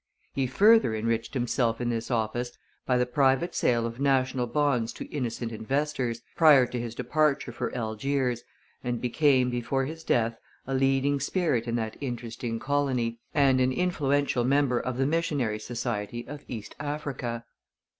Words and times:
He 0.33 0.47
further 0.47 0.95
enriched 0.95 1.35
himself 1.35 1.79
in 1.79 1.91
this 1.91 2.09
office 2.09 2.57
by 2.87 2.97
the 2.97 3.05
private 3.05 3.53
sale 3.53 3.85
of 3.85 3.99
national 3.99 4.47
bonds 4.47 4.91
to 4.93 5.05
innocent 5.15 5.51
investors, 5.51 6.23
prior 6.35 6.65
to 6.65 6.79
his 6.81 6.95
departure 6.95 7.51
for 7.51 7.71
Algiers, 7.77 8.41
and 8.83 8.99
became, 8.99 9.51
before 9.51 9.85
his 9.85 10.03
death, 10.03 10.39
a 10.65 10.73
leading 10.73 11.19
spirit 11.19 11.67
in 11.67 11.75
that 11.75 11.97
interesting 12.01 12.57
colony, 12.59 13.19
and 13.35 13.61
an 13.61 13.71
influential 13.71 14.43
member 14.43 14.79
of 14.79 14.97
the 14.97 15.05
Missionary 15.05 15.59
Society 15.59 16.27
of 16.27 16.45
East 16.47 16.73
Africa. 16.79 17.45